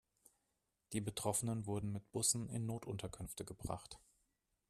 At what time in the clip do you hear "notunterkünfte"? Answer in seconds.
2.65-3.45